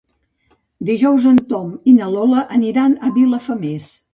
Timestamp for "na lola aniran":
1.99-2.99